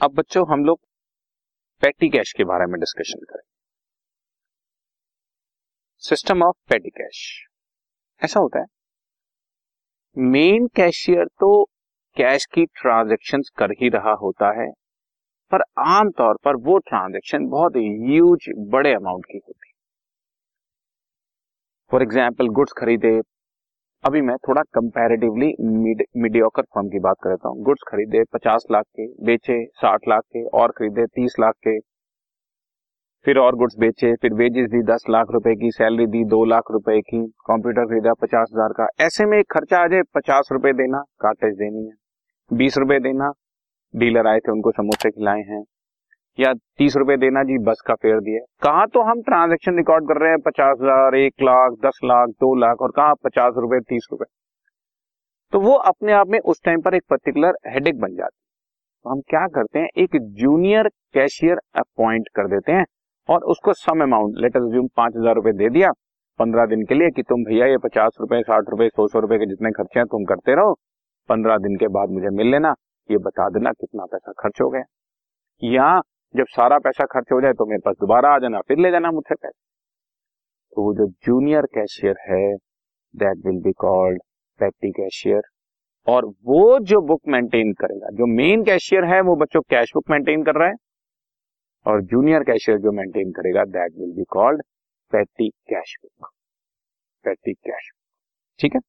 अब 0.00 0.12
बच्चों, 0.14 0.44
हम 0.48 0.64
लोग 0.64 0.78
पेटी 1.82 2.08
कैश 2.10 2.32
के 2.32 2.44
बारे 2.44 2.64
में 2.66 2.78
डिस्कशन 2.80 3.20
करें। 3.24 3.42
सिस्टम 6.02 6.42
ऑफ़ 6.42 6.56
पेटी 6.70 6.90
कैश 6.90 7.20
ऐसा 8.22 8.40
होता 8.40 8.60
है। 8.60 8.66
मेन 10.16 10.66
कैशियर 10.76 11.24
तो 11.40 11.48
कैश 12.16 12.44
की 12.46 12.64
ट्रांजेक्शन 12.74 13.42
कर 13.58 13.70
ही 13.72 13.88
रहा 13.88 14.12
होता 14.16 14.50
है, 14.60 14.68
पर 15.52 15.62
आमतौर 15.86 16.38
पर 16.44 16.56
वो 16.62 16.78
ट्रांजेक्शन 16.80 17.46
बहुत 17.48 17.76
ह्यूज 17.76 18.48
बड़े 18.70 18.92
अमाउंट 18.94 19.24
की 19.24 19.38
होती 19.38 19.68
है। 19.68 19.74
फॉर 21.90 22.02
एग्ज़ाम्पल 22.02 22.48
गुड्स 22.50 22.72
खरीदे 22.78 23.20
अभी 24.04 24.20
मैं 24.20 24.34
थोड़ा 24.38 24.62
कंपैरेटिवली 24.74 25.46
मीडियोकर 26.16 26.62
फर्म 26.64 26.88
की 26.88 26.98
बात 27.00 27.16
करता 27.22 27.48
हूँ। 27.48 27.62
गुड्स 27.64 27.82
खरीदे 27.88 28.22
पचास 28.32 28.66
लाख 28.70 28.84
के, 28.84 29.06
बेचे 29.24 29.64
साठ 29.74 30.08
लाख 30.08 30.22
के, 30.22 30.44
और 30.50 30.72
खरीदे 30.72 31.06
तीस 31.06 31.34
लाख 31.40 31.54
के। 31.58 31.78
फिर 33.26 33.38
और 33.38 33.56
गुड्स 33.56 33.76
बेचे, 33.78 34.14
फिर 34.14 34.34
वेजेस 34.34 34.68
दी 34.70 34.82
दस 34.84 35.04
लाख 35.10 35.30
रुपए 35.30 35.54
की 35.54 35.70
सैलरी 35.72 36.06
दी 36.06 36.24
दो 36.26 36.44
लाख 36.44 36.70
रुपए 36.70 37.00
की 37.02 37.24
कंप्यूटर 37.46 37.86
खरीदा 37.86 38.12
पचास 38.20 38.50
हज़ार 38.52 38.72
का। 38.72 38.86
ऐसे 39.04 39.26
में 39.26 39.38
एक 39.38 39.46
खर्चा 39.52 39.78
आ 39.78 39.86
जाए, 39.86 40.02
पचास 40.14 40.48
रुपए 40.52 40.72
देना 40.74 41.02
कार्टेज 41.20 41.54
देनी 41.56 41.84
है, 41.84 41.92
बीस 42.50 42.78
रुपए 42.78 42.98
देना। 43.00 43.32
डीलर 43.94 44.26
आए 44.26 44.38
थे, 44.38 44.52
उनको 44.52 44.70
समोसे 44.72 45.10
खिलाए 45.10 45.40
हैं। 45.48 45.62
या 46.38 46.52
तीस 46.78 46.96
रुपए 46.96 47.16
देना 47.16 47.42
जी, 47.42 47.58
बस 47.60 47.82
का 47.86 47.94
फेयर 47.96 48.20
दिया 48.20 48.40
कहा 48.62 48.84
तो 48.86 49.02
हम 49.02 49.20
ट्रांजेक्शन 49.22 49.76
रिकॉर्ड 49.76 50.08
कर 50.08 50.20
रहे 50.20 50.30
हैं, 50.30 50.38
पचास 50.40 50.76
हज़ार, 50.80 51.14
एक 51.16 51.42
लाख, 51.42 51.76
दस 51.84 52.00
लाख, 52.04 52.28
दो 52.30 52.54
लाख, 52.56 52.82
और 52.82 52.90
कहा 52.92 53.14
पचास 53.24 53.54
रुपए, 53.58 53.80
तीस 53.82 54.08
रुपए। 54.12 54.24
तो 55.52 55.60
वो 55.60 55.72
अपने 55.90 56.12
आप 56.14 56.28
में 56.28 56.38
उस 56.40 56.60
टाइम 56.64 56.80
पर 56.80 56.94
एक 56.94 57.02
पर्टिकुलर 57.10 57.56
हेडेक 57.68 58.00
बन 58.00 58.14
जाती 58.14 58.36
तो 59.04 59.10
हम 59.10 59.20
क्या 59.28 59.46
करते 59.48 59.78
हैं, 59.78 59.88
एक 59.96 60.16
जूनियर 60.34 60.88
कैशियर 61.14 61.58
अपॉइंट 61.76 62.28
कर 62.36 62.48
देते 62.48 62.72
हैं 62.72 62.84
और 63.28 63.44
उसको 63.46 63.72
सम 63.74 64.02
अमाउंट 64.02 64.38
लेटर 64.38 64.88
पाँच 64.96 65.12
हज़ार 65.16 65.34
रुपए 65.34 65.52
दे 65.54 65.68
दिया 65.70 65.90
पंद्रह 66.40 66.66
दिन 66.66 66.82
के 66.84 66.94
लिए 66.94 67.10
कि 67.10 67.22
तुम 67.22 67.44
भैया 67.44 67.66
ये 67.66 67.76
पचास 67.78 68.16
रुपए, 68.20 68.40
साठ 68.42 68.70
रुपए, 68.70 68.88
सौ 68.88 69.06
सौ 69.08 69.20
रुपए 69.20 69.38
के 69.38 69.46
जितने 69.46 69.70
खर्चे 69.72 69.98
हैं 69.98 70.06
तुम 70.06 70.24
करते 70.24 70.54
रहो। 70.54 70.74
पंद्रह 71.28 71.56
दिन 71.58 71.76
के 71.76 71.88
बाद 71.90 72.10
मुझे 72.10 72.30
मिल 72.32 72.50
लेना, 72.50 72.74
ये 73.08 73.18
बता 73.20 73.48
देना 73.50 73.72
कितना 73.74 74.04
पैसा 74.06 74.32
खर्च 74.38 74.60
हो 74.62 74.68
गया। 74.70 74.82
या 75.62 76.00
जब 76.34 76.46
सारा 76.50 76.78
पैसा 76.78 77.04
खर्च 77.06 77.32
हो 77.32 77.40
जाए 77.40 77.52
तो 77.52 77.66
मेरे 77.66 77.80
पास 77.84 77.94
दोबारा 78.00 78.34
आ 78.34 78.38
जाना, 78.38 78.60
फिर 78.60 78.78
ले 78.78 78.90
जाना 78.90 79.10
मुझसे 79.10 79.34
पैसे। 79.34 79.58
तो 80.72 80.82
वो 80.82 80.94
जो 80.94 81.06
जूनियर 81.26 81.66
कैशियर 81.74 82.16
है 82.28 82.56
that 83.14 83.46
will 83.46 83.60
be 83.62 83.72
called 83.78 84.22
petty 84.60 84.90
cashier 84.92 85.42
और 86.06 86.26
वो 86.44 86.78
जो 86.80 87.00
बुक 87.02 87.20
मेंटेन 87.28 87.72
करेगा, 87.72 88.08
जो 88.08 88.26
मेन 88.26 88.64
कैशियर 88.64 89.04
है, 89.04 89.20
वो 89.20 89.36
बच्चों 89.36 89.60
कैश 89.70 89.92
बुक 89.94 90.10
मेंटेन 90.10 90.42
कर 90.44 90.54
रहा 90.54 90.68
है। 90.68 90.74
और 91.86 92.02
जूनियर 92.02 92.42
कैशियर 92.42 92.78
जो 92.78 92.92
मेंटेन 92.92 93.30
करेगा 93.32 93.64
that 93.64 93.92
will 93.98 94.12
be 94.12 94.24
called 94.30 94.62
petty 95.12 95.48
cash 95.70 95.96
book 96.02 96.30
petty 97.24 97.52
cash 97.52 97.90
book 97.92 98.60
ठीक 98.60 98.74
है? 98.74 98.80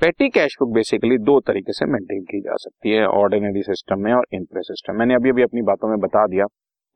पेटी 0.00 0.28
कैश 0.28 0.56
बुक 0.60 0.72
बेसिकली 0.74 1.16
दो 1.18 1.38
तरीके 1.40 1.72
से 1.72 1.86
मेंटेन 1.86 2.22
की 2.22 2.40
जा 2.40 2.56
सकती 2.56 2.90
है 2.90 3.06
ऑर्डिनरी 3.08 3.62
सिस्टम 3.62 4.00
में 4.00 4.12
और 4.12 4.26
इंप्रेस 4.34 4.66
सिस्टम 4.66 4.96
मैंने 4.96 5.14
अभी 5.14 5.30
अभी 5.30 5.42
अपनी 5.42 5.62
बातों 5.62 5.88
में 5.88 5.98
बता 6.00 6.26
दिया। 6.26 6.44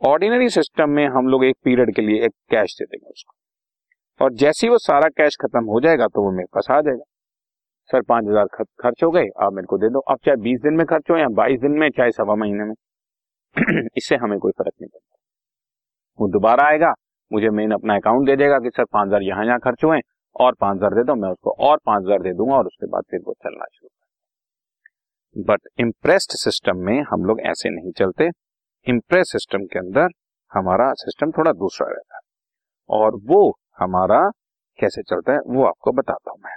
ऑर्डिनरी 0.02 0.48
सिस्टम 0.48 0.90
में 0.90 1.06
हम 1.06 1.28
लोग 1.28 1.44
एक 1.44 1.56
पीरियड 1.64 1.94
के 1.94 2.02
लिए 2.02 2.24
एक 2.24 2.32
कैश 2.50 2.74
दे 2.78 2.84
देंगे 2.84 3.10
उसको। 3.10 4.24
और 4.24 4.32
जैसे 4.32 4.66
ही 4.66 4.70
वो 4.70 4.78
सारा 4.78 5.08
कैश 5.08 5.36
खत्म 5.36 5.64
हो 5.64 5.80
जाएगा 5.80 6.06
तो 6.06 6.22
वो 6.22 6.30
मेरे 6.30 6.46
पास 6.54 6.66
आ 6.70 6.80
जाएगा। 6.80 7.04
सर, 7.90 8.02
पाँच 8.02 8.24
हज़ार 8.24 8.46
खर्च 8.80 9.02
हो 9.04 9.10
गए, 9.10 9.26
आप 9.42 9.52
मेरे 9.52 9.66
को 9.66 9.78
दे 9.78 9.88
दो। 9.88 10.00
अब 10.10 10.18
चाहे 10.24 10.36
बीस 10.36 10.60
दिन 10.60 10.74
में 10.74 10.86
खर्च 10.86 11.10
हो 11.10 11.16
या 11.16 11.28
बाईस 11.28 11.60
दिन 11.60 11.72
में, 11.72 11.90
चाहे 11.90 12.10
सवा 12.10 12.34
महीने 12.34 12.64
में। 12.64 12.74
इससे 13.96 14.16
हमें 14.16 14.38
कोई 14.38 14.52
फ़र्क 14.52 14.72
नहीं 14.80 14.88
पड़ता। 14.88 15.16
वो 16.18 16.28
दोबारा 16.28 16.64
आएगा, 16.64 16.94
मुझे 17.32 17.50
मेन 17.50 17.70
अपना 17.70 17.96
अकाउंट 17.96 18.26
दे 18.26 18.36
देगा 18.36 18.58
कि 18.58 18.70
सर, 18.70 18.84
पाँच 18.84 19.06
हज़ार 19.08 19.22
यहाँ 19.22 19.46
यहाँ 19.46 19.58
खर्च 19.58 19.84
हुए 19.84 20.00
और 20.36 20.54
पाँच 20.54 20.76
हज़ार 20.76 20.94
दे 20.94 21.04
दो, 21.04 21.14
मैं 21.14 21.30
उसको 21.30 21.50
और 21.50 21.78
पाँच 21.86 22.02
हज़ार 22.04 22.22
दे 22.22 22.32
दूँगा 22.32 22.56
और 22.56 22.66
उसके 22.66 22.86
बाद 22.86 23.04
फिर 23.10 23.20
वो 23.26 23.32
चलना 23.32 23.64
शुरू 23.64 23.88
कर 23.88 25.42
बट 25.48 25.68
इम्प्रेस्ड 25.78 26.36
सिस्टम 26.36 26.76
में 26.76 27.02
हम 27.02 27.24
लोग 27.24 27.40
ऐसे 27.40 27.70
नहीं 27.70 27.92
चलते। 27.92 28.28
इम्प्रेस 28.86 29.32
सिस्टम 29.32 29.64
के 29.64 29.78
अंदर 29.78 30.08
हमारा 30.52 30.92
सिस्टम 30.94 31.30
थोड़ा 31.30 31.52
दूसरा 31.52 31.88
रहता 31.88 32.16
है। 32.16 32.20
और 32.90 33.16
वो 33.24 33.40
हमारा 33.80 34.20
कैसे 34.78 35.02
चलता 35.02 35.32
है, 35.32 35.38
वो 35.38 35.64
आपको 35.64 35.92
बताता 35.92 36.30
हूँ 36.30 36.38
मैं। 36.44 36.56